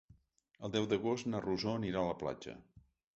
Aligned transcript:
El 0.67 0.71
deu 0.75 0.87
d'agost 0.93 1.29
na 1.33 1.41
Rosó 1.45 1.73
anirà 1.81 2.01
a 2.01 2.07
la 2.13 2.17
platja. 2.25 2.57